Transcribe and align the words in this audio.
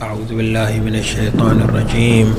أعوذ 0.00 0.32
بالله 0.32 0.80
من 0.80 0.96
الشيطان 0.96 1.60
الرجيم. 1.60 2.34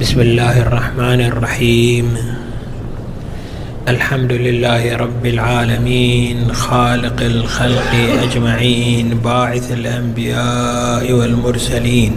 بسم 0.00 0.20
الله 0.20 0.62
الرحمن 0.62 1.20
الرحيم. 1.20 2.16
الحمد 3.88 4.32
لله 4.32 4.96
رب 4.96 5.26
العالمين 5.26 6.52
خالق 6.52 7.20
الخلق 7.20 7.92
أجمعين 8.24 9.20
باعث 9.20 9.72
الأنبياء 9.72 11.12
والمرسلين. 11.12 12.14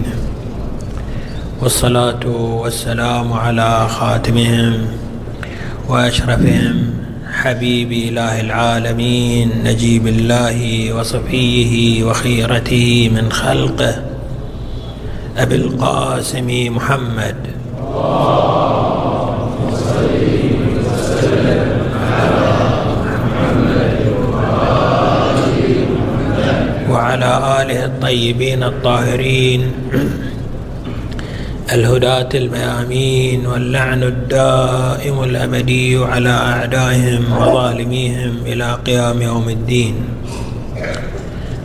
والصلاة 1.62 2.24
والسلام 2.64 3.34
على 3.34 3.88
خاتمهم 3.90 4.74
وأشرفهم 5.90 7.05
حبيب 7.46 7.92
إله 7.92 8.42
العالمين 8.42 9.50
نجيب 9.64 10.08
الله 10.08 10.58
وصفيه 10.94 12.04
وخيرته 12.04 13.10
من 13.16 13.32
خلقه. 13.32 13.96
أبي 15.38 15.56
القاسم 15.56 16.76
محمد. 16.76 17.36
وعلى 26.90 27.62
آله 27.62 27.86
الطيبين 27.86 28.64
الطاهرين. 28.64 29.62
الهداة 31.74 32.30
الميامين 32.34 33.48
واللعن 33.48 34.04
الدائم 34.04 35.24
الأبدي 35.24 35.98
على 35.98 36.30
أعدائهم 36.30 37.32
وظالميهم 37.32 38.34
إلى 38.46 38.78
قيام 38.86 39.22
يوم 39.22 39.50
الدين. 39.50 39.96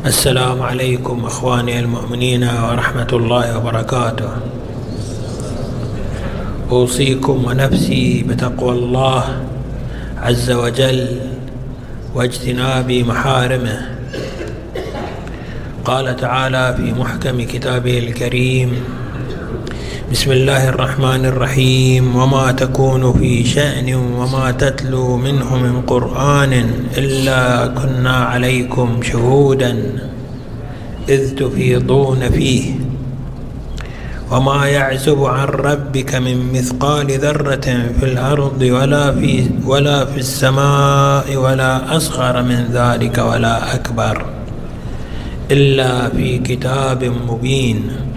السلام 0.06 0.62
عليكم 0.62 1.24
أخواني 1.24 1.80
المؤمنين 1.80 2.44
ورحمة 2.44 3.08
الله 3.12 3.58
وبركاته. 3.58 4.30
أوصيكم 6.70 7.44
ونفسي 7.44 8.22
بتقوى 8.28 8.72
الله 8.72 9.24
عز 10.16 10.50
وجل 10.50 11.06
واجتناب 12.14 12.92
محارمه. 12.92 13.90
قال 15.84 16.16
تعالى 16.16 16.74
في 16.76 16.92
محكم 16.92 17.42
كتابه 17.42 17.98
الكريم 17.98 18.84
بسم 20.10 20.32
الله 20.32 20.74
الرحمن 20.74 21.22
الرحيم. 21.30 22.16
وما 22.16 22.52
تكون 22.52 23.12
في 23.14 23.46
شأن 23.46 23.94
وما 23.94 24.50
تتلو 24.50 25.16
منه 25.16 25.46
من 25.56 25.86
قرآن 25.86 26.52
إلا 26.98 27.66
كنا 27.78 28.16
عليكم 28.34 29.06
شهودا 29.06 29.72
إذ 31.08 31.38
تفيضون 31.38 32.28
فيه. 32.28 32.74
وما 34.34 34.66
يعزب 34.66 35.24
عن 35.24 35.46
ربك 35.46 36.14
من 36.14 36.58
مثقال 36.58 37.06
ذرة 37.06 37.68
في 38.00 38.04
الأرض 38.10 38.62
ولا 38.62 39.14
في 39.14 39.46
ولا 39.62 40.04
في 40.10 40.18
السماء 40.18 41.36
ولا 41.36 41.96
أصغر 41.96 42.42
من 42.42 42.74
ذلك 42.74 43.18
ولا 43.18 43.74
أكبر 43.74 44.26
إلا 45.50 46.08
في 46.08 46.38
كتاب 46.38 47.04
مبين. 47.30 48.09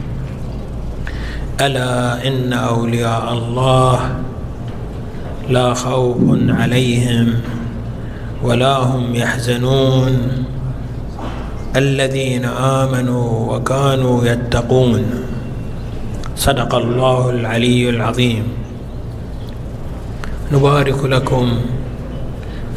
ألا 1.62 2.28
إن 2.28 2.54
أولياء 2.54 3.34
الله 3.34 4.00
لا 5.50 5.73
خوف 5.73 6.18
عليهم 6.50 7.34
ولا 8.44 8.78
هم 8.78 9.16
يحزنون. 9.16 10.45
الذين 11.76 12.45
آمنوا 12.45 13.56
وكانوا 13.56 14.26
يتقون. 14.26 15.04
صدق 16.36 16.76
الله 16.76 17.30
العلي 17.30 17.90
العظيم. 17.90 18.44
نبارك 20.52 21.06
لكم 21.06 21.60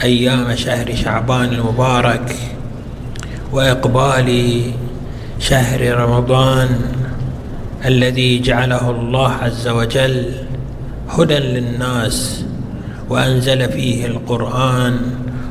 أيام 0.02 0.54
شهر 0.54 0.94
شعبان 0.94 1.48
المبارك 1.52 2.36
وإقبال 3.52 4.28
شهر 5.38 5.80
رمضان. 5.98 6.95
الذي 7.86 8.38
جعله 8.38 8.90
الله 8.90 9.32
عز 9.32 9.68
وجل 9.68 10.32
هدى 11.08 11.38
للناس 11.38 12.44
وأنزل 13.08 13.68
فيه 13.72 14.06
القرآن 14.06 15.00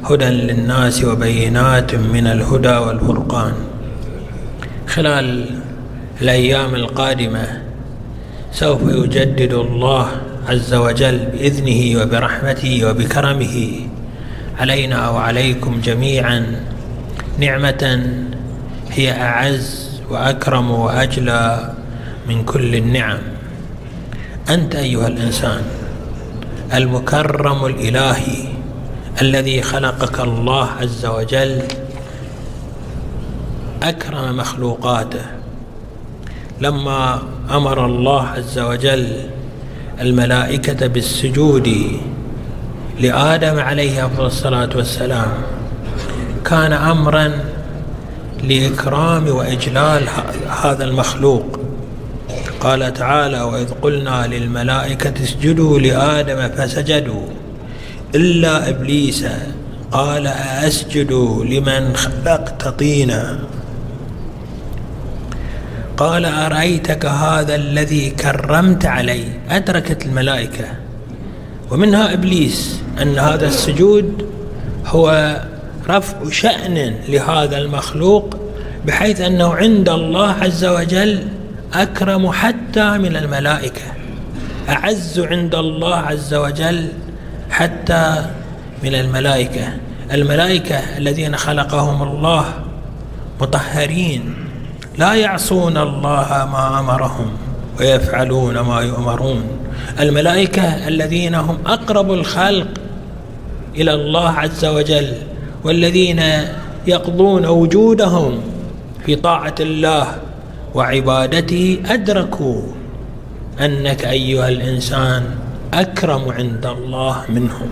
هدى 0.04 0.26
للناس 0.26 1.04
وبينات 1.04 1.96
من 1.96 2.28
الهدى 2.28 2.76
والفرقان. 2.76 3.54
خلال 4.88 5.46
الأيام 6.22 6.76
القادمة 6.76 7.62
سوف 8.52 8.82
يجدد 8.84 9.54
الله 9.54 10.08
عز 10.48 10.74
وجل 10.74 11.18
بإذنه 11.34 12.02
وبرحمته 12.02 12.90
وبكرمه 12.90 13.72
علينا 14.60 15.10
وعليكم 15.10 15.82
جميعا. 15.84 16.46
نعمة 17.40 18.10
هي 18.92 19.12
أعز 19.12 20.02
وأكرم 20.10 20.72
وأجلى. 20.72 21.74
من 22.28 22.44
كل 22.44 22.76
النعم. 22.76 23.18
أنت 24.50 24.76
أيها 24.76 25.08
الإنسان 25.08 25.62
المكرم 26.74 27.66
الإلهي 27.66 28.48
الذي 29.22 29.62
خلقك 29.62 30.20
الله 30.20 30.70
عز 30.82 31.06
وجل 31.06 31.62
أكرم 33.84 34.38
مخلوقاته. 34.38 35.26
لما 36.62 37.22
أمر 37.52 37.86
الله 37.86 38.28
عز 38.28 38.60
وجل 38.60 39.30
الملائكة 40.02 40.88
بالسجود 40.88 42.00
لآدم 43.00 43.60
عليه 43.60 44.06
أفضل 44.06 44.26
الصلاة 44.26 44.70
والسلام 44.76 45.28
كان 46.46 46.74
أمرا 46.74 47.32
لإكرام 48.44 49.28
وإجلال 49.28 50.04
هذا 50.64 50.84
المخلوق. 50.84 51.60
قال 52.60 52.94
تعالى 52.94 53.42
وإذ 53.42 53.72
قلنا 53.82 54.28
للملائكة 54.28 55.24
اسجدوا 55.24 55.80
لآدم 55.80 56.50
فسجدوا 56.56 57.28
إلا 58.16 58.70
إبليس. 58.70 59.26
قال 59.92 60.28
أأسجد 60.28 61.12
لمن 61.50 61.96
خلقت 61.96 62.68
طينا؟ 62.68 63.40
قال 65.98 66.26
أرأيتك 66.26 67.06
هذا 67.06 67.56
الذي 67.56 68.10
كرمت 68.10 68.86
علي؟ 68.86 69.24
أدركت 69.50 70.06
الملائكة. 70.06 70.66
ومنها 71.72 72.14
إبليس 72.14 72.80
أن 73.02 73.20
هذا 73.20 73.48
السجود 73.48 74.26
هو 74.86 75.36
رفع 75.90 76.30
شأن 76.30 76.96
لهذا 77.08 77.58
المخلوق 77.58 78.38
بحيث 78.86 79.22
أنه 79.22 79.54
عند 79.54 79.90
الله 79.90 80.30
عز 80.30 80.66
وجل 80.66 81.28
أكرم 81.82 82.32
حتى 82.32 82.98
من 82.98 83.16
الملائكة 83.16 83.82
أعز 84.70 85.20
عند 85.20 85.56
الله 85.56 85.96
عز 85.96 86.34
وجل 86.34 86.90
حتى 87.50 88.26
من 88.84 88.96
الملائكة. 88.96 89.68
الملائكة 90.12 90.98
الذين 90.98 91.38
خلقهم 91.38 92.04
الله 92.04 92.46
مطهرين 93.42 94.36
لا 94.98 95.14
يعصون 95.14 95.78
الله 95.78 96.50
ما 96.52 96.80
أمرهم 96.80 97.30
ويفعلون 97.80 98.60
ما 98.60 98.82
يؤمرون. 98.82 99.44
الملائكة 100.00 100.88
الذين 100.88 101.36
هم 101.36 101.58
أقرب 101.66 102.14
الخلق 102.14 102.68
إلى 103.76 103.94
الله 103.94 104.30
عز 104.30 104.66
وجل 104.66 105.14
والذين 105.64 106.22
يقضون 106.88 107.46
وجودهم 107.46 108.42
في 109.06 109.16
طاعة 109.16 109.56
الله 109.60 110.16
وعبادته 110.76 111.80
أدركوا 111.86 112.62
أنك 113.62 114.06
أيها 114.06 114.48
الإنسان 114.48 115.24
أكرم 115.74 116.30
عند 116.32 116.66
الله 116.66 117.26
منهم. 117.30 117.70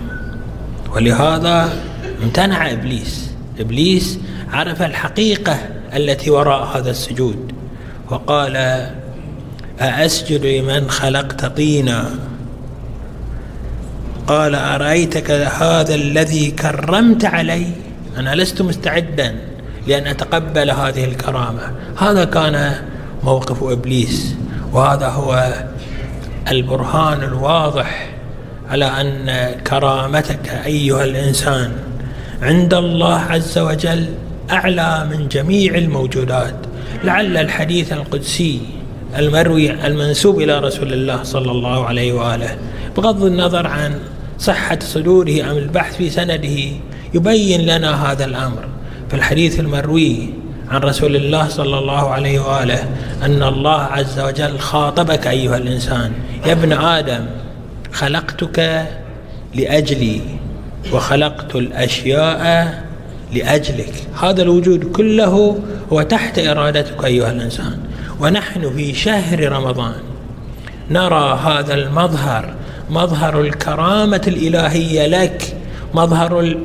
ولهذا 0.94 1.72
امتنع 2.22 2.70
إبليس. 2.70 3.30
إبليس 3.60 4.18
عرف 4.52 4.82
الحقيقة 4.82 5.58
التي 5.96 6.30
وراء 6.30 6.76
هذا 6.76 6.90
السجود 6.90 7.52
وقال 8.10 8.56
أأسجد 9.80 10.46
لمن 10.46 10.90
خلقت 10.90 11.44
طينا؟ 11.44 12.10
قال 14.26 14.54
أرأيتك 14.54 15.30
هذا 15.30 15.94
الذي 15.94 16.50
كرمت 16.50 17.24
علي؟ 17.24 17.66
أنا 18.16 18.34
لست 18.34 18.62
مستعدا 18.62 19.34
لأن 19.86 20.06
أتقبل 20.06 20.70
هذه 20.70 21.04
الكرامة. 21.04 21.72
هذا 21.96 22.24
كان 22.24 22.74
موقف 23.24 23.62
إبليس. 23.62 24.34
وهذا 24.72 25.08
هو 25.08 25.54
البرهان 26.50 27.22
الواضح 27.22 28.08
على 28.70 28.84
أن 28.84 29.50
كرامتك 29.60 30.48
أيها 30.66 31.04
الإنسان 31.04 31.72
عند 32.42 32.74
الله 32.74 33.18
عز 33.18 33.58
وجل 33.58 34.06
أعلى 34.50 35.08
من 35.10 35.28
جميع 35.28 35.74
الموجودات. 35.74 36.54
لعل 37.04 37.36
الحديث 37.36 37.92
القدسي 37.92 38.60
المروي 39.18 39.86
المنسوب 39.86 40.40
إلى 40.40 40.58
رسول 40.58 40.92
الله 40.92 41.22
صلى 41.22 41.50
الله 41.50 41.86
عليه 41.86 42.12
وآله 42.12 42.56
بغض 42.96 43.24
النظر 43.24 43.66
عن 43.66 43.98
صحة 44.38 44.78
صدوره 44.80 45.50
أم 45.50 45.56
البحث 45.56 45.96
في 45.96 46.10
سنده 46.10 46.58
يبين 47.14 47.60
لنا 47.60 48.12
هذا 48.12 48.24
الأمر. 48.24 48.64
في 49.08 49.14
الحديث 49.14 49.60
المروي 49.60 50.28
عن 50.74 50.80
رسول 50.80 51.16
الله 51.16 51.48
صلى 51.48 51.78
الله 51.78 52.10
عليه 52.10 52.40
وآله 52.40 52.88
أن 53.22 53.42
الله 53.42 53.80
عز 53.80 54.20
وجل 54.20 54.58
خاطبك 54.58 55.26
أيها 55.26 55.56
الإنسان. 55.56 56.12
يا 56.46 56.52
ابن 56.52 56.72
آدم 56.72 57.26
خلقتك 57.92 58.86
لأجلي 59.54 60.20
وخلقت 60.92 61.56
الأشياء 61.56 62.84
لأجلك. 63.34 63.92
هذا 64.22 64.42
الوجود 64.42 64.84
كله 64.84 65.58
هو 65.92 66.02
تحت 66.02 66.38
إرادتك 66.38 67.04
أيها 67.04 67.30
الإنسان. 67.30 67.78
ونحن 68.20 68.76
في 68.76 68.94
شهر 68.94 69.52
رمضان 69.52 69.94
نرى 70.90 71.40
هذا 71.44 71.74
المظهر 71.74 72.54
مظهر 72.90 73.40
الكرامة 73.40 74.22
الإلهية 74.26 75.06
لك 75.06 75.56
مظهر 75.94 76.56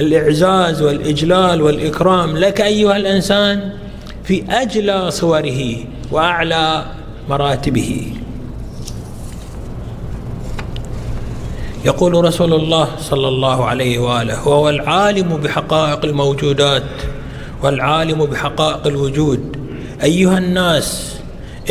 الإعزاز 0.00 0.82
والإجلال 0.82 1.62
والإكرام 1.62 2.36
لك 2.36 2.60
أيها 2.60 2.96
الإنسان 2.96 3.70
في 4.24 4.44
أجلى 4.50 5.10
صوره 5.10 5.76
وأعلى 6.10 6.84
مراتبه. 7.28 8.12
يقول 11.84 12.24
رسول 12.24 12.54
الله 12.54 12.88
صلى 12.98 13.28
الله 13.28 13.64
عليه 13.64 13.98
وآله 13.98 14.48
وهو 14.48 14.68
العالم 14.68 15.36
بحقائق 15.36 16.04
الموجودات 16.04 16.82
والعالم 17.62 18.26
بحقائق 18.26 18.86
الوجود. 18.86 19.56
أيها 20.02 20.38
الناس 20.38 21.16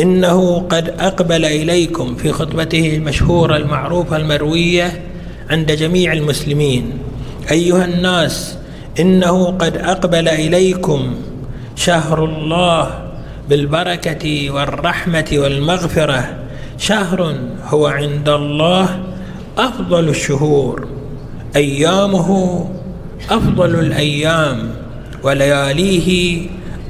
إنه 0.00 0.66
قد 0.68 0.88
أقبل 0.88 1.44
إليكم 1.44 2.14
في 2.14 2.32
خطبته 2.32 2.96
المشهورة 2.96 3.56
المعروفة 3.56 4.16
المروية 4.16 5.02
عند 5.50 5.72
جميع 5.72 6.12
المسلمين. 6.12 6.98
أيها 7.50 7.84
الناس 7.84 8.58
إنه 9.00 9.46
قد 9.46 9.76
أقبل 9.76 10.28
إليكم 10.28 11.14
شهر 11.76 12.24
الله 12.24 12.90
بالبركة 13.48 14.50
والرحمة 14.50 15.30
والمغفرة. 15.32 16.34
شهر 16.78 17.34
هو 17.64 17.86
عند 17.86 18.28
الله 18.28 19.00
أفضل 19.58 20.08
الشهور. 20.08 20.88
أيامه 21.56 22.30
أفضل 23.30 23.74
الأيام 23.74 24.70
ولياليه 25.22 26.40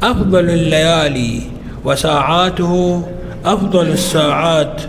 أفضل 0.03 0.51
الليالي 0.51 1.41
وساعاته 1.85 3.03
أفضل 3.45 3.87
الساعات. 3.89 4.83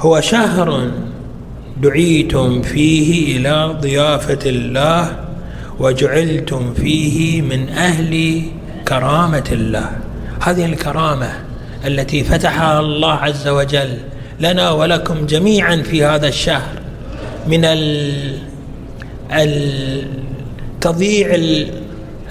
هو 0.00 0.20
شهر 0.20 0.90
دعيتم 1.76 2.62
فيه 2.62 3.36
إلى 3.36 3.76
ضيافة 3.80 4.38
الله 4.46 5.16
وجعلتم 5.78 6.74
فيه 6.74 7.42
من 7.42 7.68
أهل 7.68 8.42
كرامة 8.88 9.44
الله. 9.52 9.90
هذه 10.40 10.64
الكرامة 10.64 11.32
التي 11.86 12.24
فتحها 12.24 12.80
الله 12.80 13.12
عز 13.12 13.48
وجل 13.48 13.98
لنا 14.40 14.70
ولكم 14.70 15.26
جميعا 15.26 15.76
في 15.76 16.04
هذا 16.04 16.28
الشهر 16.28 16.82
من 17.46 17.60
تضييع 20.80 21.36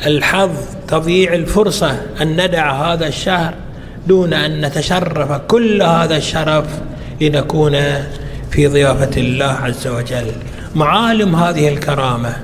الحظ 0.06 0.52
تضييع 0.88 1.34
الفرصة 1.34 2.02
أن 2.22 2.46
ندع 2.46 2.72
هذا 2.72 3.08
الشهر 3.08 3.54
دون 4.08 4.34
أن 4.34 4.66
نتشرف 4.66 5.32
كل 5.32 5.82
هذا 5.82 6.18
الشرف 6.18 6.66
لنكون 7.22 7.78
في 8.52 8.68
ضيافة 8.68 9.22
الله 9.22 9.46
عز 9.46 9.88
وجل. 9.88 10.32
معالم 10.76 11.36
هذه 11.36 11.70
الكرامة. 11.70 12.36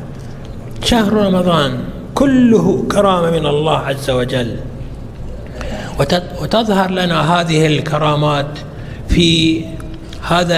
شهر 0.83 1.13
رمضان 1.13 1.79
كله 2.15 2.85
كرامة 2.91 3.31
من 3.31 3.45
الله 3.45 3.77
عز 3.77 4.09
وجل. 4.09 4.55
وتظهر 6.41 6.91
لنا 6.91 7.39
هذه 7.39 7.67
الكرامات 7.67 8.59
في 9.09 9.61
هذا 10.27 10.57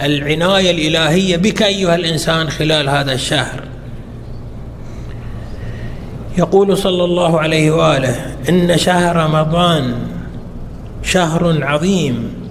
العناية 0.00 0.70
الإلهية 0.70 1.36
بك 1.36 1.62
أيها 1.62 1.94
الإنسان 1.94 2.50
خلال 2.50 2.88
هذا 2.88 3.12
الشهر. 3.12 3.62
يقول 6.38 6.78
صلى 6.78 7.04
الله 7.04 7.40
عليه 7.40 7.70
وآله 7.70 8.36
إن 8.48 8.78
شهر 8.78 9.16
رمضان 9.16 9.94
شهر 11.02 11.64
عظيم. 11.64 12.43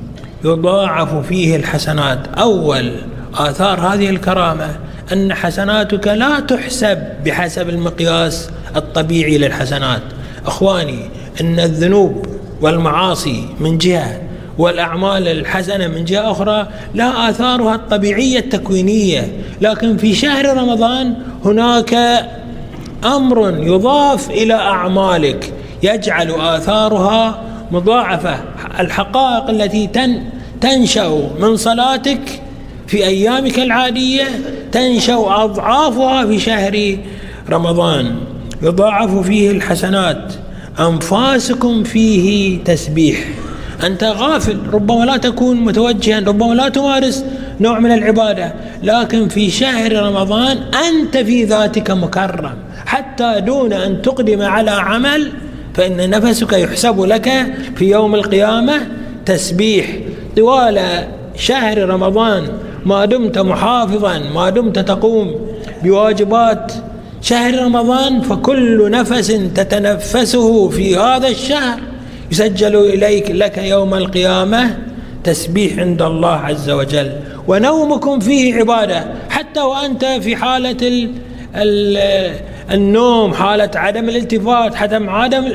يضاعف 0.44 1.28
فيه 1.28 1.56
الحسنات. 1.56 2.20
أول 2.38 2.92
آثار 3.36 3.80
هذه 3.80 4.10
الكرامة 4.10 4.76
أن 5.14 5.34
حسناتك 5.34 6.08
لا 6.08 6.40
تحسب 6.40 6.98
بحسب 7.26 7.70
المقياس 7.70 8.50
الطبيعي 8.76 9.38
للحسنات. 9.38 10.02
أخواني 10.46 11.00
أن 11.42 11.60
الذنوب 11.60 12.26
والمعاصي 12.62 13.46
من 13.60 13.78
جهة 13.78 14.22
والأعمال 14.58 15.28
الحسنة 15.28 15.88
من 15.88 16.06
جهة 16.06 16.32
أخرى 16.32 16.68
لا 16.94 17.30
آثارها 17.30 17.76
الطبيعية 17.76 18.40
التكوينية. 18.40 19.28
لكن 19.62 19.98
في 19.98 20.16
شهر 20.16 20.58
رمضان 20.58 21.14
هناك 21.46 21.96
أمر 23.06 23.58
يضاف 23.60 24.30
إلى 24.30 24.54
أعمالك 24.54 25.54
يجعل 25.84 26.32
آثارها 26.32 27.42
مضاعفة. 27.72 28.53
الحقائق 28.80 29.50
التي 29.50 29.88
تن 29.88 30.22
تنشأ 30.62 31.30
من 31.40 31.58
صلاتك 31.58 32.42
في 32.88 33.06
أيامك 33.06 33.60
العادية 33.60 34.24
تنشأ 34.72 35.16
أضعافها 35.16 36.26
في 36.26 36.40
شهر 36.40 36.98
رمضان. 37.50 38.16
يضاعف 38.62 39.18
فيه 39.18 39.52
الحسنات. 39.52 40.34
أنفاسكم 40.80 41.84
فيه 41.84 42.60
تسبيح. 42.64 43.18
أنت 43.84 44.04
غافل. 44.04 44.58
ربما 44.74 45.06
لا 45.06 45.18
تكون 45.18 45.58
متوجها. 45.58 46.20
ربما 46.20 46.54
لا 46.54 46.70
تمارس 46.70 47.26
نوع 47.60 47.80
من 47.80 47.92
العبادة. 47.92 48.54
لكن 48.84 49.28
في 49.28 49.50
شهر 49.50 50.04
رمضان 50.06 50.58
أنت 50.58 51.18
في 51.18 51.44
ذاتك 51.44 51.92
مكرم. 51.92 52.56
حتى 52.86 53.42
دون 53.42 53.74
أن 53.74 54.02
تقدم 54.02 54.42
على 54.42 54.72
عمل 54.72 55.32
فإن 55.74 56.10
نفسك 56.10 56.54
يحسب 56.54 57.02
لك 57.02 57.46
في 57.76 57.90
يوم 57.90 58.16
القيامة 58.16 58.74
تسبيح. 59.26 59.88
طوال 60.38 61.08
شهر 61.36 61.90
رمضان 61.90 62.48
ما 62.86 63.06
دمت 63.06 63.38
محافظا 63.38 64.20
ما 64.36 64.50
دمت 64.50 64.80
تقوم 64.80 65.36
بواجبات 65.84 66.74
شهر 67.22 67.64
رمضان 67.64 68.22
فكل 68.22 68.92
نفس 68.92 69.28
تتنفسه 69.28 70.70
في 70.70 70.98
هذا 70.98 71.28
الشهر. 71.28 71.80
يسجل 72.32 72.76
إليك 72.76 73.32
لك 73.32 73.58
يوم 73.58 73.94
القيامة 73.94 74.78
تسبيح 75.24 75.80
عند 75.80 76.02
الله 76.02 76.36
عز 76.36 76.70
وجل. 76.70 77.12
ونومكم 77.48 78.20
فيه 78.20 78.56
عبادة. 78.56 79.06
حتى 79.30 79.62
وأنت 79.62 80.06
في 80.06 80.36
حالة 80.36 80.78
ال 80.82 81.10
ال 81.56 82.53
النوم 82.72 83.34
حالة 83.34 83.72
عدم 83.76 84.10
الالتفات 84.10 84.78
عدم 84.78 85.10
عدم 85.10 85.46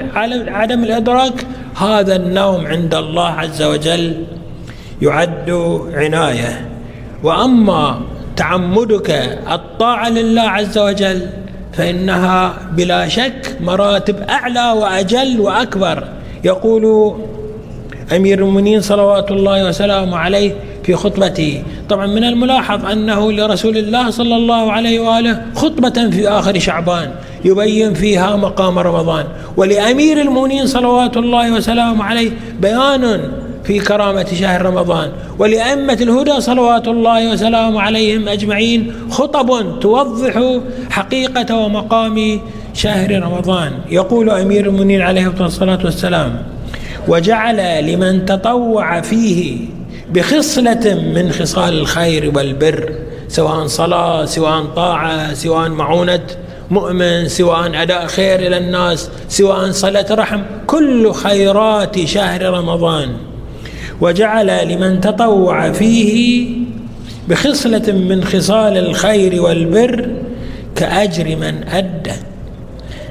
عدم 0.49 0.85
الإدراك 0.85 1.47
هذا 1.77 2.17
النوم 2.17 2.67
عند 2.67 2.95
الله 2.95 3.29
عز 3.29 3.63
وجل 3.63 4.25
يعد 5.03 5.51
عناية. 5.93 6.69
وأما 7.23 8.01
تعمدك 8.37 9.11
الطاعة 9.53 10.09
لله 10.09 10.43
عز 10.43 10.79
وجل 10.79 11.27
فإنها 11.73 12.55
بلا 12.73 13.09
شك 13.09 13.57
مراتب 13.61 14.17
أعلى 14.31 14.73
وأجل 14.73 15.41
وأكبر. 15.41 16.05
يقول 16.45 17.15
أمير 18.17 18.39
المؤمنين 18.39 18.81
صلوات 18.81 19.31
الله 19.31 19.69
وسلامه 19.69 20.17
عليه 20.17 20.53
في 20.89 20.95
خطبته 20.95 21.63
طبعا 21.89 22.07
من 22.07 22.25
الملاحظ 22.25 22.87
أنه 22.87 23.33
لرسول 23.33 23.77
الله 23.77 24.11
صلى 24.11 24.37
الله 24.37 24.73
عليه 24.73 25.01
وآله 25.01 25.43
خطبة 25.55 26.11
في 26.11 26.29
آخر 26.29 26.59
شعبان 26.59 27.11
يبين 27.45 27.95
فيها 27.95 28.37
مقام 28.37 28.79
رمضان. 28.79 29.25
ولأمير 29.57 30.21
المؤمنين 30.21 30.67
صلوات 30.67 31.17
الله 31.17 31.53
وسلامه 31.53 32.05
عليه 32.05 32.31
بيان 32.61 33.21
في 33.65 33.79
كرامة 33.79 34.27
شهر 34.41 34.63
رمضان. 34.63 35.09
ولأئمة 35.39 35.99
الهدى 36.01 36.41
صلوات 36.41 36.89
الله 36.89 37.33
وسلامه 37.33 37.81
عليهم 37.81 38.29
أجمعين 38.29 38.93
خطب 39.11 39.81
توضح 39.81 40.43
حقيقة 40.91 41.57
ومقام 41.57 42.41
شهر 42.75 43.23
رمضان. 43.23 43.73
يقول 43.91 44.31
أمير 44.31 44.67
المؤمنين 44.67 45.03
عليه 45.03 45.33
الصلاة 45.41 45.79
والسلام 45.85 46.43
وجعل 47.09 47.85
لمن 47.93 48.25
تطوع 48.25 49.01
فيه 49.01 49.59
بخصلة 50.11 51.13
من 51.15 51.33
خصال 51.33 51.79
الخير 51.79 52.33
والبر 52.37 52.93
سواء 53.29 53.67
صلاة 53.67 54.25
سواء 54.25 54.65
طاعة 54.65 55.35
سواء 55.35 55.69
معونة 55.69 56.27
مؤمن 56.71 57.29
سواء 57.29 57.83
أداء 57.83 58.07
خير 58.07 58.41
إلى 58.41 58.59
الناس 58.59 59.11
سواء 59.29 59.71
صلة 59.71 60.07
رحم 60.11 60.41
كل 60.67 61.13
خيرات 61.13 62.05
شهر 62.05 62.43
رمضان. 62.43 63.09
وجعل 64.01 64.69
لمن 64.69 65.01
تطوع 65.01 65.73
فيه 65.73 66.49
بخصلة 67.29 67.93
من 67.93 68.25
خصال 68.25 68.79
الخير 68.79 69.43
والبر 69.43 70.09
كأجر 70.77 71.37
من 71.37 71.69
أدى 71.69 72.13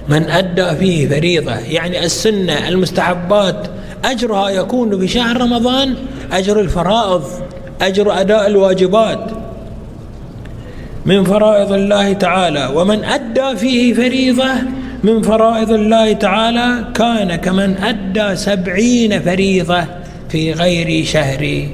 من 0.09 0.29
أدى 0.29 0.75
فيه 0.75 1.09
فريضة. 1.09 1.55
يعني 1.55 2.05
السنة 2.05 2.67
المستحبات 2.67 3.67
أجرها 4.05 4.49
يكون 4.49 4.99
في 4.99 5.07
شهر 5.07 5.41
رمضان 5.41 5.95
أجر 6.31 6.59
الفرائض 6.59 7.23
أجر 7.81 8.21
أداء 8.21 8.47
الواجبات 8.47 9.19
من 11.05 11.23
فرائض 11.23 11.71
الله 11.71 12.13
تعالى. 12.13 12.71
ومن 12.75 13.03
أدى 13.03 13.57
فيه 13.57 13.93
فريضة 13.93 14.51
من 15.03 15.21
فرائض 15.21 15.71
الله 15.71 16.13
تعالى 16.13 16.85
كان 16.95 17.35
كمن 17.35 17.77
أدى 17.77 18.35
سبعين 18.35 19.19
فريضة 19.21 19.83
في 20.29 20.53
غير 20.53 21.05
شهر 21.05 21.67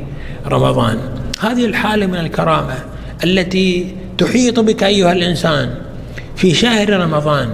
رمضان. 0.48 0.98
هذه 1.40 1.66
الحالة 1.66 2.06
من 2.06 2.16
الكرامة 2.16 2.76
التي 3.24 3.96
تحيط 4.18 4.60
بك 4.60 4.84
أيها 4.84 5.12
الإنسان 5.12 5.70
في 6.36 6.54
شهر 6.54 6.90
رمضان. 6.90 7.50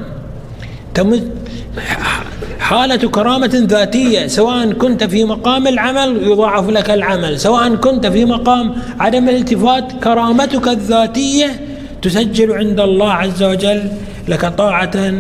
حالة 2.69 3.09
كرامة 3.09 3.51
ذاتية 3.53 4.27
سواء 4.27 4.71
كنت 4.73 5.03
في 5.03 5.23
مقام 5.23 5.67
العمل 5.67 6.23
يضاعف 6.23 6.69
لك 6.69 6.89
العمل 6.89 7.39
سواء 7.39 7.75
كنت 7.75 8.07
في 8.07 8.25
مقام 8.25 8.75
عدم 8.99 9.29
الالتفات 9.29 9.91
كرامتك 10.03 10.67
الذاتية 10.67 11.67
تسجل 12.01 12.51
عند 12.51 12.79
الله 12.79 13.11
عز 13.11 13.43
وجل 13.43 13.91
لك 14.27 14.45
طاعة 14.45 15.13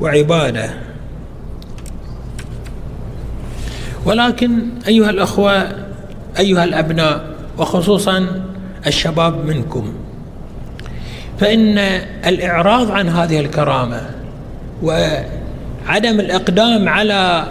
وعبادة. 0.00 0.70
ولكن 4.06 4.58
أيها 4.88 5.10
الأخوة 5.10 5.68
أيها 6.38 6.64
الأبناء 6.64 7.24
وخصوصا 7.58 8.26
الشباب 8.86 9.46
منكم 9.46 9.92
فإن 11.38 11.78
الإعراض 12.26 12.90
عن 12.90 13.08
هذه 13.08 13.40
الكرامة 13.40 14.00
وعدم 15.86 16.20
الإقدام 16.20 16.88
على 16.88 17.46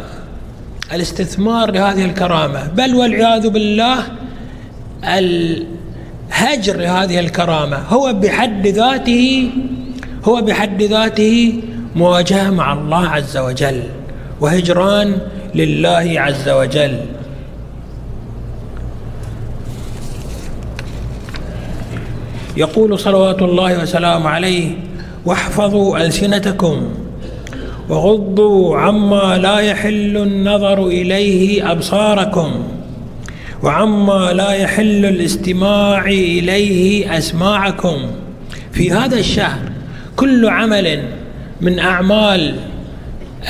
الاستثمار 0.94 1.72
لهذه 1.72 2.06
الكرامة. 2.06 2.68
بل 2.68 2.96
والعياذ 2.96 3.50
بالله 3.50 4.04
الهجر 5.04 6.78
لهذه 6.78 7.20
الكرامة. 7.20 7.78
هو 7.78 8.14
بحد 8.14 8.68
ذاته 8.68 9.50
هو 10.26 10.42
بحد 10.42 10.84
ذاته 10.84 11.62
مواجهة 11.96 12.50
مع 12.50 12.74
الله 12.74 13.10
عز 13.10 13.38
وجل 13.38 13.84
وهجران 14.42 15.18
لله 15.56 16.14
عز 16.18 16.50
وجل. 16.50 17.00
يقول 22.58 23.00
صلوات 23.00 23.42
الله 23.42 23.82
وسلامه 23.82 24.30
عليه 24.30 24.72
واحفظوا 25.26 25.98
ألسنتكم 25.98 27.03
وغضوا 27.90 28.78
عما 28.78 29.38
لا 29.38 29.60
يحل 29.60 30.18
النظر 30.18 30.88
إليه 30.88 31.72
أبصاركم 31.72 32.52
وعما 33.64 34.34
لا 34.34 34.52
يحل 34.52 35.06
الاستماع 35.06 36.06
إليه 36.06 37.18
أسماعكم. 37.18 37.98
في 38.72 38.92
هذا 38.92 39.20
الشهر 39.20 39.60
كل 40.16 40.50
عمل 40.50 41.04
من 41.62 41.80
أعمال 41.80 42.56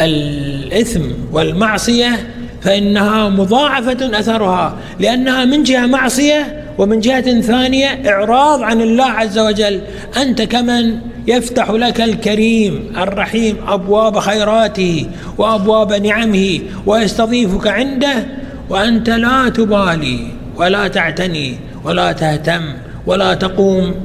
الإثم 0.02 1.02
والمعصية 1.32 2.28
فإنها 2.62 3.30
مضاعفة 3.30 4.20
أثرها 4.20 4.78
لأنها 5.00 5.46
من 5.46 5.64
جهة 5.64 5.86
معصية 5.86 6.64
ومن 6.78 7.00
جهة 7.00 7.42
ثانية 7.42 8.10
إعراض 8.10 8.62
عن 8.62 8.82
الله 8.82 9.06
عز 9.06 9.40
وجل. 9.40 9.82
أنت 10.18 10.42
كمن 10.42 10.98
يفتح 11.28 11.70
لك 11.70 12.02
الكريم 12.02 12.94
الرحيم 12.98 13.56
أبواب 13.68 14.20
خيراته 14.20 15.08
وأبواب 15.38 15.94
نعمه 15.94 16.60
ويستضيفك 16.86 17.68
عنده 17.68 18.26
وأنت 18.70 19.10
لا 19.10 19.50
تبالي 19.50 20.28
ولا 20.56 20.88
تعتني 20.88 21.58
ولا 21.84 22.12
تهتم 22.12 22.62
ولا 23.06 23.34
تقوم 23.34 23.96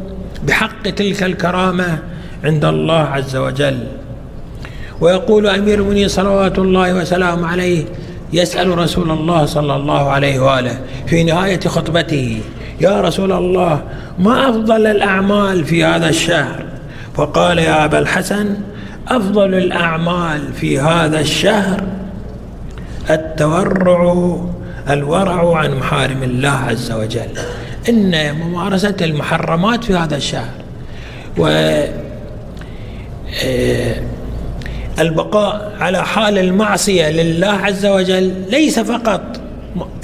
بحق 0.45 0.83
تلك 0.83 1.23
الكرامة 1.23 1.99
عند 2.45 2.65
الله 2.65 3.01
عز 3.01 3.37
وجل. 3.37 3.79
ويقول 5.01 5.47
أمير 5.47 5.79
المؤمنين 5.79 6.09
صلوات 6.09 6.59
الله 6.59 6.95
وسلامه 6.95 7.47
عليه 7.47 7.85
يسأل 8.33 8.79
رسول 8.79 9.11
الله 9.11 9.47
صلى 9.47 9.77
الله 9.77 10.11
عليه 10.11 10.41
وآله 10.41 10.79
في 11.07 11.25
نهاية 11.25 11.61
خطبته 11.61 12.41
يا 12.81 13.01
رسول 13.01 13.33
الله 13.33 13.83
ما 14.19 14.49
أفضل 14.49 14.87
الأعمال 14.87 15.65
في 15.65 15.85
هذا 15.85 16.09
الشهر 16.09 16.68
فقال 17.19 17.59
يا 17.59 17.85
أبا 17.85 17.99
الحسن 17.99 18.57
أفضل 19.09 19.55
الأعمال 19.55 20.53
في 20.53 20.81
هذا 20.81 21.21
الشهر 21.21 21.83
التورع 23.11 24.37
الورع 24.91 25.57
عن 25.57 25.75
محارم 25.75 26.23
الله 26.23 26.49
عز 26.49 26.93
وجل. 26.93 27.31
إن 27.89 28.35
ممارسة 28.35 28.95
المحرمات 29.01 29.85
في 29.85 29.95
هذا 29.95 30.17
الشهر 30.17 30.51
و 31.39 31.47
آه، 33.45 33.95
البقاء 34.99 35.73
على 35.81 36.05
حال 36.05 36.39
المعصية 36.39 37.11
لله 37.11 37.53
عز 37.53 37.87
وجل 37.87 38.33
ليس 38.51 38.81
فقط 38.81 39.41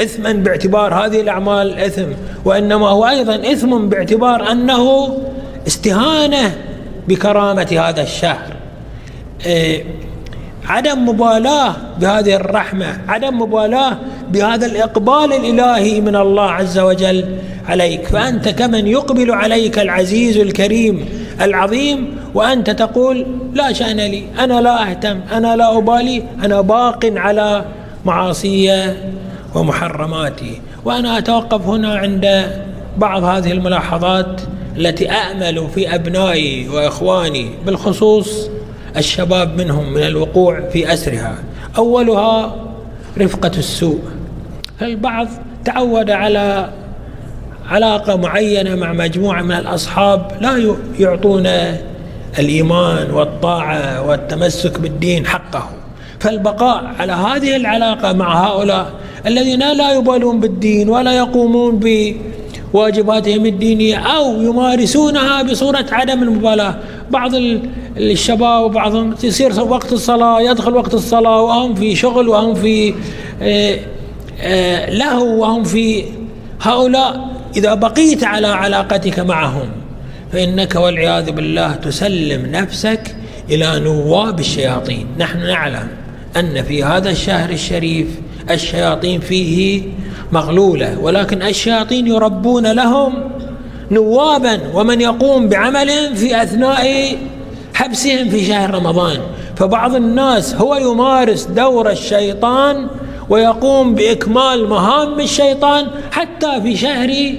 إثما 0.02 0.32
باعتبار 0.32 0.94
هذه 0.94 1.20
الأعمال 1.20 1.78
إثم 1.78 2.06
وإنما 2.44 2.88
هو 2.88 3.08
أيضا 3.08 3.52
إثم 3.52 3.88
باعتبار 3.88 4.52
أنه 4.52 5.16
استهانة 5.66 6.54
بكرامة 7.08 7.80
هذا 7.88 8.02
الشهر. 8.02 8.52
إيه 9.46 9.84
عدم 10.68 11.08
مبالاة 11.08 11.76
بهذه 12.00 12.34
الرحمة 12.36 13.00
عدم 13.08 13.42
مبالاة 13.42 13.98
بهذا 14.30 14.66
الإقبال 14.66 15.32
الإلهي 15.32 16.00
من 16.00 16.16
الله 16.16 16.50
عز 16.50 16.78
وجل 16.78 17.38
عليك. 17.68 18.06
فأنت 18.06 18.48
كمن 18.48 18.86
يقبل 18.86 19.30
عليك 19.30 19.78
العزيز 19.78 20.36
الكريم 20.36 21.08
العظيم 21.40 22.16
وأنت 22.34 22.70
تقول 22.70 23.26
لا 23.54 23.72
شأن 23.72 23.96
لي 23.96 24.24
أنا 24.38 24.60
لا 24.60 24.90
أهتم 24.90 25.20
أنا 25.32 25.56
لا 25.56 25.78
أبالي 25.78 26.22
أنا 26.44 26.60
باق 26.60 27.12
على 27.16 27.64
معاصي 28.04 28.94
ومحرماتي. 29.54 30.60
وأنا 30.84 31.18
أتوقف 31.18 31.66
هنا 31.66 31.94
عند 31.94 32.46
بعض 32.98 33.24
هذه 33.24 33.52
الملاحظات. 33.52 34.40
التي 34.76 35.10
أأمل 35.10 35.68
في 35.74 35.94
أبنائي 35.94 36.68
وإخواني 36.68 37.50
بالخصوص 37.66 38.50
الشباب 38.96 39.60
منهم 39.60 39.92
من 39.92 40.02
الوقوع 40.02 40.60
في 40.60 40.92
أسرها. 40.92 41.38
أولها 41.78 42.56
رفقة 43.18 43.52
السوء. 43.58 44.00
فالبعض 44.80 45.28
تعود 45.64 46.10
على 46.10 46.70
علاقة 47.68 48.16
معينة 48.16 48.74
مع 48.74 48.92
مجموعة 48.92 49.42
من 49.42 49.52
الأصحاب 49.52 50.32
لا 50.40 50.76
يعطون 50.98 51.46
الإيمان 52.38 53.10
والطاعة 53.10 54.08
والتمسك 54.08 54.80
بالدين 54.80 55.26
حقه. 55.26 55.68
فالبقاء 56.20 56.94
على 56.98 57.12
هذه 57.12 57.56
العلاقة 57.56 58.12
مع 58.12 58.46
هؤلاء 58.46 58.92
الذين 59.26 59.72
لا 59.72 59.92
يبالون 59.92 60.40
بالدين 60.40 60.88
ولا 60.88 61.12
يقومون 61.12 61.78
بواجباتهم 62.74 63.46
الدينية 63.46 63.96
أو 63.96 64.42
يمارسونها 64.42 65.42
بصورة 65.42 65.86
عدم 65.92 66.22
المبالاة. 66.22 66.78
بعض 67.10 67.30
الشباب 67.96 68.64
وبعضهم 68.64 69.14
يصير 69.24 69.60
وقت 69.62 69.92
الصلاة 69.92 70.40
يدخل 70.40 70.74
وقت 70.74 70.94
الصلاة 70.94 71.42
وهم 71.42 71.74
في 71.74 71.96
شغل 71.96 72.28
وهم 72.28 72.54
في 72.54 72.94
آه، 73.42 73.78
آه، 74.40 74.90
لهو 74.90 75.40
وهم 75.40 75.64
في 75.64 76.04
هؤلاء. 76.60 77.28
إذا 77.56 77.74
بقيت 77.74 78.24
على 78.24 78.46
علاقتك 78.46 79.20
معهم 79.20 79.68
فإنك 80.32 80.74
والعياذ 80.74 81.30
بالله 81.30 81.74
تسلم 81.74 82.46
نفسك 82.46 83.16
إلى 83.50 83.80
نواب 83.80 84.40
الشياطين. 84.40 85.06
نحن 85.18 85.38
نعلم 85.38 85.88
أن 86.36 86.62
في 86.62 86.84
هذا 86.84 87.10
الشهر 87.10 87.50
الشريف 87.50 88.06
الشياطين 88.50 89.20
فيه 89.20 89.82
مغلولة 90.32 90.98
ولكن 91.00 91.42
الشياطين 91.42 92.06
يربون 92.06 92.72
لهم 92.72 93.14
نوابا 93.90 94.60
ومن 94.74 95.00
يقوم 95.00 95.48
بعملهم 95.48 96.14
في 96.14 96.42
أثناء 96.42 97.16
حبسهم 97.74 98.28
في 98.28 98.44
شهر 98.44 98.74
رمضان. 98.74 99.18
فبعض 99.56 99.94
الناس 99.94 100.54
هو 100.54 100.74
يمارس 100.74 101.44
دور 101.44 101.90
الشيطان 101.90 102.86
ويقوم 103.28 103.94
بإكمال 103.94 104.68
مهام 104.68 105.20
الشيطان 105.20 105.86
حتى 106.10 106.60
في 106.62 106.76
شهر 106.76 107.34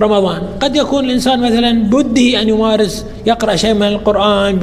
رمضان. 0.00 0.42
قد 0.60 0.76
يكون 0.76 1.04
الإنسان 1.04 1.40
مثلا 1.40 1.82
بده 1.82 2.42
أن 2.42 2.48
يمارس 2.48 3.06
يقرأ 3.26 3.56
شيء 3.56 3.74
من 3.74 3.82
القرآن 3.82 4.56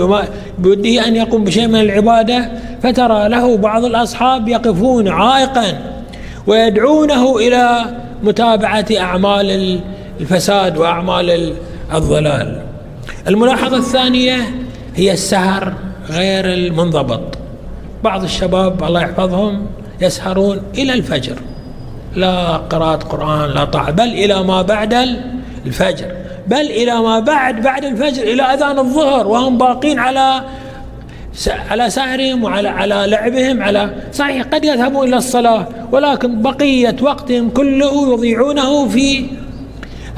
بده 0.58 1.08
أن 1.08 1.16
يقوم 1.16 1.44
بشيء 1.44 1.68
من 1.68 1.82
العبادة 1.82 2.52
فترى 2.84 3.30
له 3.30 3.58
بعض 3.58 3.86
الأصحاب 3.86 4.48
يقفون 4.48 5.08
عائقا. 5.08 6.01
ويدعونه 6.48 7.38
إلى 7.38 7.86
متابعة 8.24 8.86
أعمال 9.00 9.80
الفساد 10.20 10.78
وأعمال 10.78 11.54
الضلال. 11.94 12.62
الملاحظة 13.28 13.78
الثانية 13.78 14.38
هي 14.96 15.12
السهر 15.12 15.74
غير 16.10 16.46
المنضبط. 16.46 17.38
بعض 18.04 18.24
الشباب 18.24 18.84
الله 18.84 19.02
يحفظهم 19.02 19.66
يسهرون 20.02 20.62
إلى 20.78 20.94
الفجر. 20.94 21.36
لا 22.16 22.58
قراءة 22.58 22.98
قرآن 22.98 23.50
لا 23.50 23.66
طاعة 23.66 23.92
بل 23.92 24.04
إلى 24.04 24.44
ما 24.44 24.62
بعد 24.62 24.94
الفجر. 25.66 26.06
بل 26.48 26.62
إلى 26.62 27.00
ما 27.00 27.20
بعد 27.20 27.62
بعد 27.62 27.86
الفجر 27.86 28.24
إلى 28.24 28.44
أذان 28.44 28.80
الظهر 28.80 29.28
وهم 29.28 29.58
باقين 29.58 30.00
على 30.00 30.42
على 31.48 31.90
سهرهم 31.90 32.44
وعلى 32.44 32.70
على 32.70 33.04
لعبهم 33.08 33.64
على 33.64 33.90
صحيح 34.14 34.44
قد 34.44 34.66
يذهبون 34.66 35.08
إلى 35.08 35.18
الصلاة 35.18 35.68
ولكن 35.92 36.42
بقية 36.42 36.96
وقتهم 37.02 37.50
كله 37.50 38.14
يضيعونه 38.14 38.88
في 38.88 39.26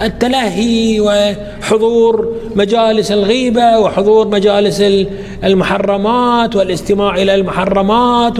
التلهي 0.02 1.00
وحضور 1.00 2.36
مجالس 2.56 3.12
الغيبة 3.12 3.80
وحضور 3.80 4.28
مجالس 4.28 4.84
المحرمات 5.44 6.56
والاستماع 6.56 7.16
إلى 7.16 7.36
المحرمات 7.36 8.38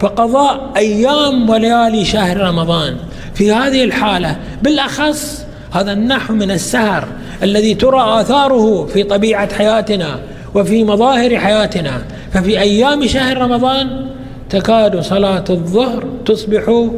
فقضاء 0.00 0.72
أيام 0.76 1.50
وليالي 1.50 2.04
شهر 2.04 2.36
رمضان 2.36 2.96
في 3.34 3.52
هذه 3.52 3.84
الحالة 3.84 4.36
بالأخص 4.62 5.44
هذا 5.72 5.92
النحو 5.92 6.34
من 6.34 6.50
السهر 6.50 7.08
الذي 7.42 7.74
ترى 7.74 8.20
آثاره 8.20 8.86
في 8.86 9.02
طبيعة 9.02 9.54
حياتنا. 9.54 10.20
وفي 10.54 10.84
مظاهر 10.84 11.38
حياتنا. 11.38 12.02
ففي 12.32 12.60
أيام 12.60 13.06
شهر 13.06 13.38
رمضان 13.38 14.06
تكاد 14.50 15.00
صلاة 15.00 15.44
الظهر 15.50 16.04
تصبح 16.26 16.88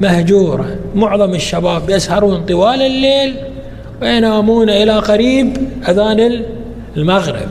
مهجورة. 0.00 0.76
معظم 0.94 1.34
الشباب 1.34 1.90
يسهرون 1.90 2.44
طوال 2.46 2.82
الليل 2.82 3.34
وينامون 4.02 4.70
إلى 4.70 4.92
قريب 4.92 5.56
أذان 5.88 6.42
المغرب. 6.96 7.48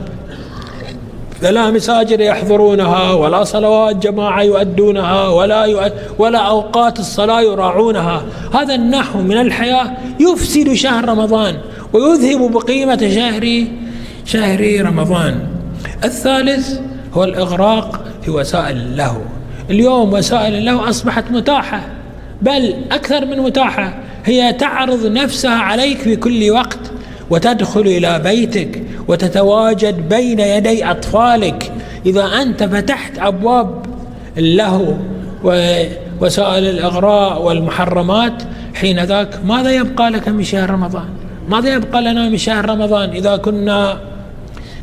فلا 1.40 1.70
مساجد 1.70 2.20
يحضرونها 2.20 3.12
ولا 3.12 3.44
صلوات 3.44 3.96
جماعة 3.96 4.42
يؤدونها 4.42 5.28
ولا 5.28 5.64
يؤد 5.64 5.92
ولا 6.18 6.38
أوقات 6.38 6.98
الصلاة 6.98 7.40
يراعونها. 7.40 8.22
هذا 8.54 8.74
النحو 8.74 9.18
من 9.18 9.40
الحياة 9.40 9.90
يفسد 10.20 10.72
شهر 10.72 11.08
رمضان 11.08 11.54
ويذهب 11.92 12.52
بقيمة 12.52 13.10
شهر 13.14 13.64
شهر 14.24 14.84
رمضان. 14.86 15.53
الثالث 16.04 16.80
هو 17.14 17.24
الإغراق 17.24 18.04
في 18.22 18.30
وسائل 18.30 18.76
اللهو. 18.76 19.20
اليوم 19.70 20.12
وسائل 20.12 20.54
اللهو 20.54 20.88
أصبحت 20.88 21.24
متاحة 21.30 21.80
بل 22.42 22.74
أكثر 22.92 23.26
من 23.26 23.38
متاحة. 23.38 23.94
هي 24.24 24.52
تعرض 24.52 25.06
نفسها 25.06 25.56
عليك 25.56 25.98
في 25.98 26.16
كل 26.16 26.50
وقت 26.50 26.78
وتدخل 27.30 27.80
إلى 27.80 28.18
بيتك 28.18 28.82
وتتواجد 29.08 30.08
بين 30.08 30.40
يدي 30.40 30.84
أطفالك. 30.90 31.72
إذا 32.06 32.24
أنت 32.24 32.62
فتحت 32.62 33.18
أبواب 33.18 33.86
اللهو 34.38 34.94
ووسائل 35.44 36.66
الإغراء 36.66 37.42
والمحرمات 37.42 38.42
حين 38.74 39.04
ذاك 39.04 39.44
ماذا 39.44 39.70
يبقى 39.70 40.10
لك 40.10 40.28
من 40.28 40.44
شهر 40.44 40.70
رمضان؟ 40.70 41.08
ماذا 41.48 41.74
يبقى 41.74 42.02
لنا 42.02 42.28
من 42.28 42.36
شهر 42.36 42.68
رمضان 42.70 43.10
إذا 43.10 43.36
كنا 43.36 44.00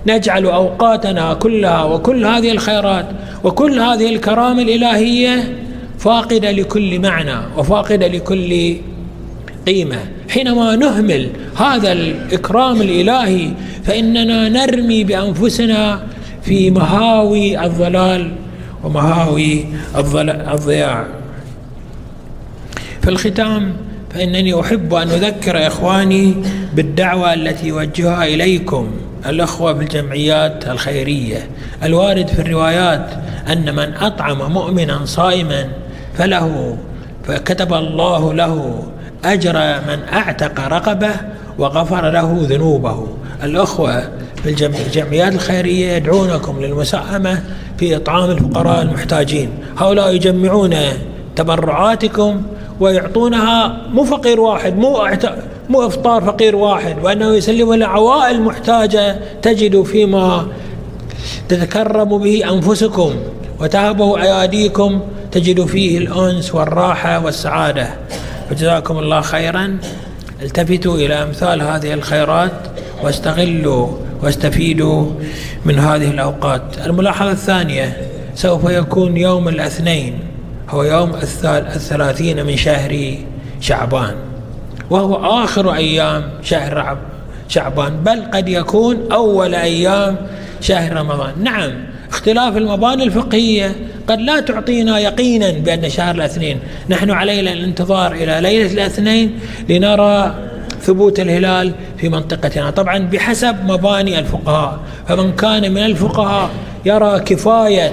نجعل 0.07 0.45
أوقاتنا 0.45 1.33
كلها 1.33 1.83
وكل 1.83 2.25
هذه 2.25 2.51
الخيرات 2.51 3.05
وكل 3.43 3.79
هذه 3.79 4.15
الكرامة 4.15 4.61
الإلهية 4.61 5.57
فاقدة 5.99 6.51
لكل 6.51 6.99
معنى 6.99 7.37
وفاقدة 7.57 8.07
لكل 8.07 8.75
قيمة. 9.67 9.99
حينما 10.29 10.75
نهمل 10.75 11.29
هذا 11.55 11.91
الإكرام 11.91 12.81
الإلهي 12.81 13.51
فإننا 13.83 14.49
نرمي 14.49 15.03
بأنفسنا 15.03 16.03
في 16.43 16.71
مهاوي 16.71 17.65
الضلال 17.65 18.31
ومهاوي 18.83 19.65
الضياع. 20.53 21.05
في 23.01 23.09
الختام 23.09 23.73
فإنني 24.09 24.59
أحب 24.59 24.93
أن 24.93 25.07
أذكر 25.09 25.67
إخواني 25.67 26.35
بالدعوة 26.73 27.33
التي 27.33 27.67
يوجهها 27.67 28.25
إليكم. 28.25 28.91
الأخوة 29.25 29.73
في 29.73 29.79
الجمعيات 29.83 30.67
الخيرية. 30.67 31.49
الوارد 31.83 32.27
في 32.27 32.41
الروايات 32.41 33.09
أن 33.51 33.75
من 33.75 33.93
أطعم 33.93 34.51
مؤمنا 34.53 35.05
صائما 35.05 35.67
فله 36.17 36.77
فكتب 37.23 37.73
الله 37.73 38.33
له 38.33 38.83
أجر 39.25 39.53
من 39.87 39.99
أعتق 40.13 40.67
رقبة 40.67 41.11
وغفر 41.57 42.09
له 42.09 42.37
ذنوبه. 42.41 43.07
الأخوة 43.43 44.09
في 44.43 44.49
الجمعيات 44.87 45.33
الخيرية 45.33 45.91
يدعونكم 45.91 46.61
للمساهمة 46.61 47.43
في 47.77 47.95
إطعام 47.95 48.31
الفقراء 48.31 48.81
المحتاجين. 48.81 49.49
هؤلاء 49.77 50.15
يجمعون 50.15 50.75
تبرعاتكم 51.35 52.43
ويعطونها 52.79 53.77
مو 53.93 54.03
فقير 54.03 54.39
واحد 54.39 54.77
مو 54.77 54.97
مو 55.69 55.87
إفطار 55.87 56.23
فقير 56.23 56.55
واحد 56.55 57.03
وأنه 57.03 57.35
يسلم 57.35 57.73
لعوائل 57.73 58.41
محتاجه 58.41 59.19
تجد 59.41 59.83
فيما 59.83 60.47
تتكرم 61.49 62.17
به 62.17 62.53
أنفسكم 62.53 63.15
وتهبه 63.59 64.21
أياديكم 64.21 65.01
تجد 65.31 65.65
فيه 65.65 65.97
الأنس 65.97 66.55
والراحة 66.55 67.25
والسعادة. 67.25 67.89
فجزاكم 68.49 68.97
الله 68.99 69.21
خيرا. 69.21 69.77
التفتوا 70.41 70.95
إلى 70.95 71.13
أمثال 71.13 71.61
هذه 71.61 71.93
الخيرات 71.93 72.51
واستغلوا 73.03 73.87
واستفيدوا 74.23 75.05
من 75.65 75.79
هذه 75.79 76.09
الأوقات. 76.11 76.61
الملاحظة 76.85 77.31
الثانية 77.31 77.97
سوف 78.35 78.69
يكون 78.69 79.17
يوم 79.17 79.47
الاثنين 79.47 80.19
هو 80.69 80.83
يوم 80.83 81.15
الثلاثين 81.75 82.45
من 82.45 82.57
شهر 82.57 83.15
شعبان. 83.61 84.15
وهو 84.91 85.43
آخر 85.43 85.73
أيام 85.73 86.23
شهر 86.43 86.97
شعبان 87.47 87.93
بل 88.05 88.23
قد 88.33 88.49
يكون 88.49 89.11
أول 89.11 89.55
أيام 89.55 90.15
شهر 90.61 90.93
رمضان. 90.93 91.31
نعم 91.43 91.71
اختلاف 92.09 92.57
المباني 92.57 93.03
الفقهية 93.03 93.75
قد 94.07 94.19
لا 94.19 94.39
تعطينا 94.39 94.99
يقينا 94.99 95.51
بأن 95.51 95.89
شهر 95.89 96.15
الاثنين. 96.15 96.59
نحن 96.89 97.11
علينا 97.11 97.53
الانتظار 97.53 98.11
إلى 98.11 98.39
ليلة 98.41 98.71
الاثنين 98.73 99.39
لنرى 99.69 100.35
ثبوت 100.81 101.19
الهلال 101.19 101.73
في 101.97 102.09
منطقتنا. 102.09 102.69
طبعا 102.69 102.97
بحسب 102.97 103.55
مباني 103.65 104.19
الفقهاء 104.19 104.79
فمن 105.07 105.31
كان 105.35 105.71
من 105.71 105.85
الفقهاء 105.85 106.49
يرى 106.85 107.19
كفاية 107.19 107.91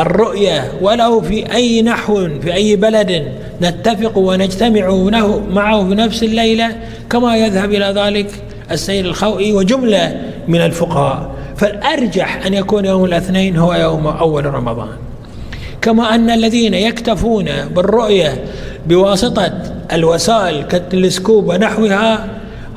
الرؤية 0.00 0.72
ولو 0.80 1.20
في 1.20 1.52
أي 1.52 1.82
نحو 1.82 2.28
في 2.42 2.54
أي 2.54 2.76
بلد 2.76 3.32
نتفق 3.62 4.18
ونجتمع 4.18 4.94
معه 5.50 5.88
في 5.88 5.94
نفس 5.94 6.22
الليلة 6.22 6.76
كما 7.10 7.36
يذهب 7.36 7.72
إلى 7.72 7.92
ذلك 7.96 8.30
السيد 8.70 9.06
الخوئي 9.06 9.52
وجملة 9.52 10.20
من 10.48 10.60
الفقهاء. 10.60 11.30
فالأرجح 11.56 12.46
أن 12.46 12.54
يكون 12.54 12.84
يوم 12.84 13.04
الاثنين 13.04 13.56
هو 13.56 13.74
يوم 13.74 14.06
أول 14.06 14.54
رمضان. 14.54 14.88
كما 15.82 16.14
أن 16.14 16.30
الذين 16.30 16.74
يكتفون 16.74 17.48
بالرؤية 17.76 18.44
بواسطة 18.86 19.52
الوسائل 19.92 20.62
كالتلسكوب 20.62 21.48
ونحوها 21.48 22.26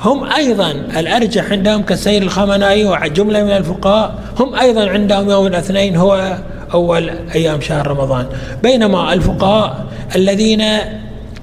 هم 0.01 0.31
أيضا 0.31 0.71
الأرجح 0.71 1.51
عندهم 1.51 1.81
كالسيد 1.81 2.23
الخمنائي 2.23 2.85
وجملة 2.85 3.43
من 3.43 3.51
الفقهاء 3.51 4.15
هم 4.39 4.55
أيضا 4.55 4.89
عندهم 4.89 5.29
يوم 5.29 5.47
الاثنين 5.47 5.95
هو 5.95 6.37
أول 6.73 7.11
أيام 7.35 7.61
شهر 7.61 7.87
رمضان. 7.87 8.25
بينما 8.63 9.13
الفقهاء 9.13 9.85
الذين 10.15 10.63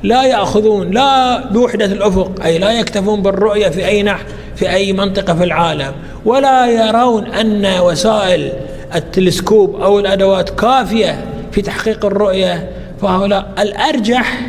لا 0.03 0.23
يأخذون 0.25 0.91
لا 0.91 1.47
بوحدة 1.47 1.85
الأفق 1.85 2.45
أي 2.45 2.59
لا 2.59 2.71
يكتفون 2.71 3.23
بالرؤية 3.23 3.69
في 3.69 3.87
أي 3.87 4.03
نحو 4.03 4.25
في 4.57 4.71
أي 4.71 4.93
منطقة 4.93 5.35
في 5.35 5.45
العالم 5.45 5.93
ولا 6.25 6.67
يرون 6.67 7.27
أن 7.27 7.81
وسائل 7.81 8.53
التلسكوب 8.95 9.81
أو 9.81 9.99
الأدوات 9.99 10.51
كافية 10.51 11.25
في 11.53 11.63
تحقيق 11.63 12.05
الرؤية 12.05 12.71
فهؤلاء 13.03 13.53
الأرجح 13.59 14.41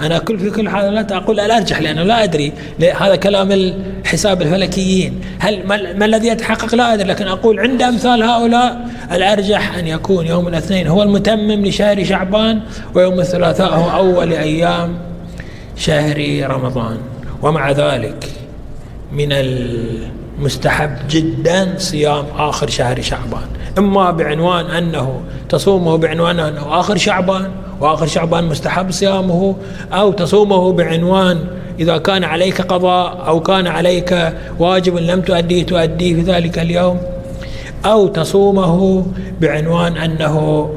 أنا 0.00 0.18
كل 0.18 0.38
في 0.38 0.50
كل 0.50 0.68
حالات 0.68 1.12
أقول 1.12 1.40
الأرجح 1.40 1.80
لأنه 1.80 2.02
لا 2.02 2.24
أدري 2.24 2.52
هذا 2.98 3.16
كلام 3.16 3.52
الحساب 3.52 4.42
الفلكيين. 4.42 5.20
هل 5.38 5.66
ما 5.98 6.04
الذي 6.04 6.28
يتحقق؟ 6.28 6.74
لا 6.74 6.94
أدري 6.94 7.08
لكن 7.08 7.26
أقول 7.26 7.60
عند 7.60 7.82
أمثال 7.82 8.22
هؤلاء 8.22 8.88
الأرجح 9.12 9.76
أن 9.76 9.86
يكون 9.86 10.26
يوم 10.26 10.48
الاثنين 10.48 10.86
هو 10.86 11.02
المتمم 11.02 11.66
لشهر 11.66 12.04
شعبان 12.04 12.60
ويوم 12.94 13.20
الثلاثاء 13.20 13.74
هو 13.74 13.90
أول 13.90 14.32
أيام 14.32 14.98
شهر 15.76 16.46
رمضان. 16.50 16.98
ومع 17.42 17.70
ذلك 17.70 18.30
من 19.12 19.28
المستحب 19.32 20.90
جدا 21.10 21.74
صيام 21.78 22.24
آخر 22.38 22.70
شهر 22.70 23.00
شعبان. 23.00 23.46
إما 23.78 24.10
بعنوان 24.10 24.66
أنه 24.66 25.20
تصومه 25.48 25.96
بعنوان 25.96 26.40
أنه 26.40 26.80
آخر 26.80 26.96
شعبان 26.96 27.50
وآخر 27.80 28.06
شعبان 28.06 28.44
مستحب 28.44 28.90
صيامه 28.90 29.56
أو 29.92 30.12
تصومه 30.12 30.72
بعنوان 30.72 31.38
إذا 31.80 31.98
كان 31.98 32.24
عليك 32.24 32.60
قضاء 32.60 33.26
أو 33.26 33.40
كان 33.40 33.66
عليك 33.66 34.32
واجب 34.58 34.96
لم 34.96 35.20
تؤديه 35.20 35.66
تؤديه 35.66 36.14
في 36.14 36.20
ذلك 36.20 36.58
اليوم 36.58 36.98
أو 37.84 38.06
تصومه 38.06 39.06
بعنوان 39.40 39.96
أنه 39.96 40.70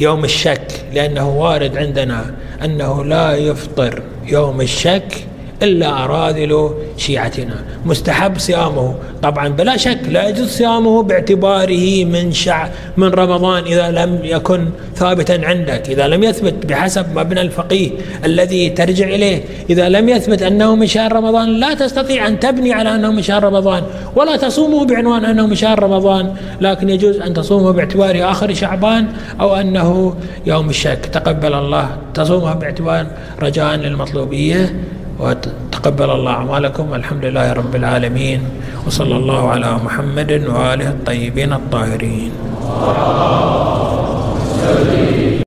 يوم 0.00 0.24
الشك 0.24 0.84
لأنه 0.94 1.28
وارد 1.28 1.76
عندنا 1.76 2.34
أنه 2.64 3.04
لا 3.04 3.36
يفطر 3.36 4.02
يوم 4.26 4.60
الشك 4.60 5.26
إلا 5.62 6.04
أراذل 6.04 6.70
شيعتنا. 6.96 7.54
مستحب 7.86 8.38
صيامه. 8.38 8.94
طبعا 9.22 9.48
بلا 9.48 9.76
شك 9.76 9.98
لا 10.08 10.28
يجوز 10.28 10.48
صيامه 10.48 11.02
باعتباره 11.02 12.04
من 12.04 12.32
شع 12.32 12.68
من 12.96 13.08
رمضان 13.08 13.64
إذا 13.64 13.90
لم 13.90 14.18
يكن 14.22 14.68
ثابتا 14.96 15.40
عندك. 15.44 15.90
إذا 15.90 16.08
لم 16.08 16.22
يثبت 16.22 16.66
بحسب 16.66 17.18
مبنى 17.18 17.40
الفقيه 17.40 17.90
الذي 18.24 18.70
ترجع 18.70 19.06
إليه. 19.06 19.44
إذا 19.70 19.88
لم 19.88 20.08
يثبت 20.08 20.42
أنه 20.42 20.74
من 20.74 20.86
شهر 20.86 21.12
رمضان 21.12 21.48
لا 21.48 21.74
تستطيع 21.74 22.26
أن 22.26 22.40
تبني 22.40 22.72
على 22.72 22.94
أنه 22.94 23.10
من 23.10 23.22
شهر 23.22 23.44
رمضان 23.44 23.82
ولا 24.16 24.36
تصومه 24.36 24.84
بعنوان 24.84 25.24
أنه 25.24 25.46
من 25.46 25.54
شهر 25.54 25.82
رمضان. 25.82 26.34
لكن 26.60 26.88
يجوز 26.88 27.16
أن 27.20 27.34
تصومه 27.34 27.70
باعتباره 27.70 28.30
آخر 28.30 28.54
شعبان 28.54 29.06
أو 29.40 29.56
أنه 29.56 30.14
يوم 30.46 30.70
الشك. 30.70 31.06
تقبل 31.12 31.54
الله. 31.54 31.88
تصومه 32.14 32.54
باعتبار 32.54 33.06
رجاء 33.42 33.74
للمطلوبية. 33.74 34.74
وتقبل 35.22 36.10
الله 36.10 36.32
أعمالكم 36.32 36.86
الحمد 36.98 37.24
لله 37.30 37.46
رب 37.52 37.74
العالمين 37.80 38.40
وصلى 38.86 39.14
الله 39.16 39.42
على 39.54 39.70
محمد 39.86 40.30
وآله 40.50 40.88
الطيبين 40.98 41.52
الطاهرين. 41.52 42.32